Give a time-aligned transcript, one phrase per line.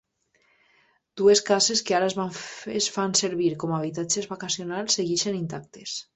[1.21, 2.07] Dues cases que ara
[2.81, 5.97] es fan servir com a habitatges vacacionals segueixen intactes.